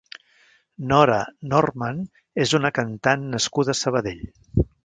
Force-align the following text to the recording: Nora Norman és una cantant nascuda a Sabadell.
Nora 0.91 1.17
Norman 1.51 2.01
és 2.47 2.57
una 2.61 2.75
cantant 2.81 3.29
nascuda 3.37 3.77
a 3.79 3.83
Sabadell. 3.85 4.29